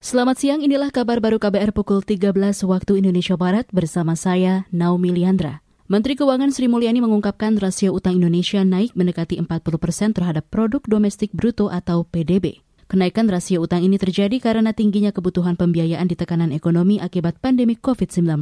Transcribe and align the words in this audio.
Selamat 0.00 0.40
siang, 0.40 0.64
inilah 0.64 0.88
kabar 0.88 1.20
baru 1.20 1.36
KBR 1.36 1.76
pukul 1.76 2.00
13 2.00 2.32
waktu 2.64 3.04
Indonesia 3.04 3.36
Barat 3.36 3.68
bersama 3.68 4.16
saya, 4.16 4.64
Naomi 4.72 5.12
Liandra. 5.12 5.60
Menteri 5.92 6.16
Keuangan 6.16 6.48
Sri 6.56 6.72
Mulyani 6.72 7.04
mengungkapkan 7.04 7.60
rasio 7.60 7.92
utang 7.92 8.16
Indonesia 8.16 8.64
naik 8.64 8.96
mendekati 8.96 9.36
40 9.36 9.60
persen 9.76 10.16
terhadap 10.16 10.48
produk 10.48 10.80
domestik 10.88 11.36
bruto 11.36 11.68
atau 11.68 12.08
PDB. 12.08 12.64
Kenaikan 12.88 13.28
rasio 13.28 13.60
utang 13.60 13.84
ini 13.84 14.00
terjadi 14.00 14.40
karena 14.40 14.72
tingginya 14.72 15.12
kebutuhan 15.12 15.60
pembiayaan 15.60 16.08
di 16.08 16.16
tekanan 16.16 16.56
ekonomi 16.56 16.96
akibat 16.96 17.36
pandemi 17.36 17.76
COVID-19. 17.76 18.40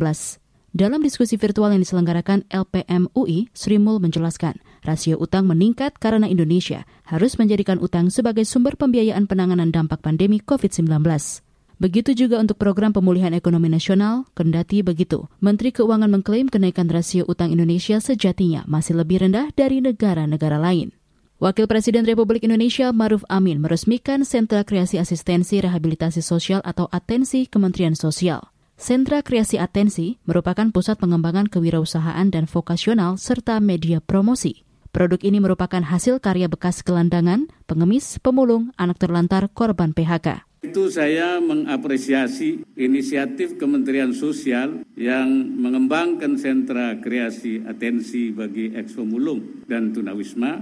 Dalam 0.71 1.03
diskusi 1.03 1.35
virtual 1.35 1.75
yang 1.75 1.83
diselenggarakan 1.83 2.47
LPM 2.55 3.11
UI, 3.19 3.51
Sri 3.51 3.83
Mul 3.83 3.99
menjelaskan, 3.99 4.63
rasio 4.87 5.19
utang 5.19 5.51
meningkat 5.51 5.99
karena 5.99 6.31
Indonesia 6.31 6.87
harus 7.03 7.35
menjadikan 7.35 7.83
utang 7.83 8.15
sebagai 8.15 8.47
sumber 8.47 8.79
pembiayaan 8.79 9.27
penanganan 9.27 9.75
dampak 9.75 10.07
pandemi 10.07 10.39
COVID-19. 10.39 11.03
Begitu 11.79 12.11
juga 12.11 12.43
untuk 12.43 12.59
program 12.59 12.91
pemulihan 12.91 13.31
ekonomi 13.31 13.71
nasional, 13.71 14.27
kendati 14.34 14.83
begitu. 14.83 15.30
Menteri 15.39 15.71
Keuangan 15.71 16.11
mengklaim 16.11 16.51
kenaikan 16.51 16.91
rasio 16.91 17.23
utang 17.30 17.55
Indonesia 17.55 18.02
sejatinya 18.02 18.66
masih 18.66 18.98
lebih 18.98 19.23
rendah 19.23 19.55
dari 19.55 19.79
negara-negara 19.79 20.59
lain. 20.59 20.91
Wakil 21.38 21.71
Presiden 21.71 22.02
Republik 22.02 22.43
Indonesia 22.43 22.91
Maruf 22.91 23.23
Amin 23.30 23.62
meresmikan 23.62 24.27
Sentra 24.27 24.66
Kreasi 24.66 24.99
Asistensi 24.99 25.62
Rehabilitasi 25.62 26.19
Sosial 26.19 26.59
atau 26.66 26.91
Atensi 26.91 27.47
Kementerian 27.47 27.95
Sosial. 27.95 28.51
Sentra 28.74 29.23
Kreasi 29.23 29.55
Atensi 29.55 30.19
merupakan 30.27 30.66
pusat 30.74 30.99
pengembangan 30.99 31.47
kewirausahaan 31.47 32.27
dan 32.27 32.51
vokasional 32.51 33.23
serta 33.23 33.63
media 33.63 34.02
promosi. 34.02 34.66
Produk 34.91 35.23
ini 35.23 35.38
merupakan 35.38 35.87
hasil 35.87 36.19
karya 36.19 36.51
bekas 36.51 36.83
gelandangan, 36.83 37.47
pengemis, 37.71 38.19
pemulung, 38.19 38.74
anak 38.74 38.99
terlantar, 38.99 39.47
korban 39.47 39.95
PHK. 39.95 40.48
Itu 40.59 40.91
saya 40.91 41.39
mengapresiasi 41.39 42.66
inisiatif 42.75 43.62
Kementerian 43.62 44.11
Sosial 44.11 44.83
yang 44.99 45.30
mengembangkan 45.55 46.35
sentra 46.35 46.99
kreasi 46.99 47.63
atensi 47.63 48.35
bagi 48.35 48.74
ekspemulung 48.74 49.63
dan 49.71 49.95
tunawisma 49.95 50.59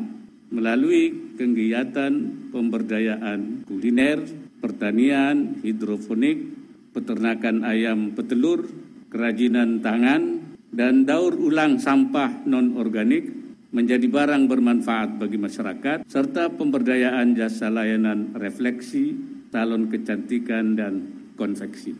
melalui 0.52 1.32
kegiatan 1.40 2.12
pemberdayaan 2.52 3.64
kuliner, 3.64 4.20
pertanian, 4.60 5.64
hidroponik, 5.64 6.44
peternakan 6.92 7.64
ayam 7.64 8.12
petelur, 8.12 8.68
kerajinan 9.08 9.80
tangan, 9.80 10.44
dan 10.76 11.08
daur 11.08 11.32
ulang 11.40 11.80
sampah 11.80 12.44
non-organik 12.44 13.32
menjadi 13.72 14.04
barang 14.08 14.44
bermanfaat 14.44 15.20
bagi 15.20 15.40
masyarakat, 15.40 16.04
serta 16.04 16.52
pemberdayaan 16.52 17.32
jasa 17.36 17.72
layanan 17.72 18.36
refleksi, 18.36 19.35
salon 19.50 19.88
kecantikan 19.90 20.74
dan 20.74 20.94
konveksi. 21.34 21.94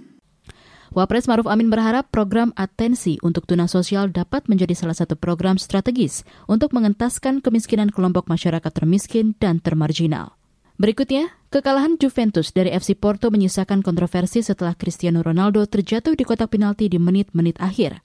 Wapres 0.96 1.28
Maruf 1.28 1.44
Amin 1.50 1.68
berharap 1.68 2.08
program 2.08 2.56
atensi 2.56 3.20
untuk 3.20 3.44
tuna 3.44 3.68
sosial 3.68 4.08
dapat 4.08 4.48
menjadi 4.48 4.72
salah 4.72 4.96
satu 4.96 5.18
program 5.18 5.60
strategis 5.60 6.24
untuk 6.48 6.72
mengentaskan 6.72 7.44
kemiskinan 7.44 7.92
kelompok 7.92 8.30
masyarakat 8.30 8.72
termiskin 8.72 9.36
dan 9.36 9.60
termarginal. 9.60 10.38
Berikutnya, 10.76 11.32
kekalahan 11.52 11.96
Juventus 11.96 12.52
dari 12.52 12.72
FC 12.72 12.96
Porto 12.96 13.32
menyisakan 13.32 13.80
kontroversi 13.80 14.44
setelah 14.44 14.76
Cristiano 14.76 15.24
Ronaldo 15.24 15.64
terjatuh 15.64 16.12
di 16.12 16.24
kotak 16.24 16.52
penalti 16.52 16.88
di 16.88 17.00
menit-menit 17.00 17.60
akhir. 17.60 18.00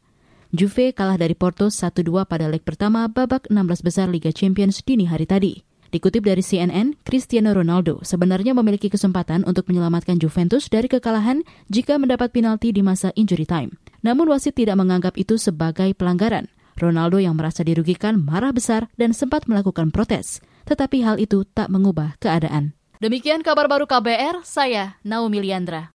Juve 0.51 0.91
kalah 0.91 1.15
dari 1.15 1.31
Porto 1.31 1.71
1-2 1.71 2.27
pada 2.27 2.51
leg 2.51 2.59
pertama 2.63 3.07
babak 3.07 3.47
16 3.47 3.87
besar 3.87 4.11
Liga 4.11 4.35
Champions 4.35 4.83
dini 4.83 5.07
hari 5.07 5.23
tadi. 5.23 5.70
Dikutip 5.91 6.23
dari 6.23 6.39
CNN, 6.39 6.95
Cristiano 7.03 7.51
Ronaldo 7.51 7.99
sebenarnya 8.07 8.55
memiliki 8.55 8.87
kesempatan 8.87 9.43
untuk 9.43 9.67
menyelamatkan 9.67 10.15
Juventus 10.23 10.71
dari 10.71 10.87
kekalahan 10.87 11.43
jika 11.67 11.99
mendapat 11.99 12.31
penalti 12.31 12.71
di 12.71 12.79
masa 12.79 13.11
injury 13.19 13.43
time. 13.43 13.75
Namun 13.99 14.31
wasit 14.31 14.55
tidak 14.55 14.79
menganggap 14.79 15.19
itu 15.19 15.35
sebagai 15.35 15.91
pelanggaran. 15.91 16.47
Ronaldo 16.77 17.19
yang 17.19 17.35
merasa 17.35 17.67
dirugikan 17.67 18.23
marah 18.23 18.53
besar 18.55 18.87
dan 18.95 19.11
sempat 19.11 19.51
melakukan 19.51 19.91
protes. 19.91 20.39
Tetapi 20.63 21.03
hal 21.03 21.19
itu 21.19 21.43
tak 21.43 21.67
mengubah 21.67 22.15
keadaan. 22.23 22.71
Demikian 23.01 23.41
kabar 23.41 23.65
baru 23.65 23.89
KBR, 23.89 24.45
saya 24.45 25.01
Naomi 25.01 25.41
Liandra. 25.41 25.89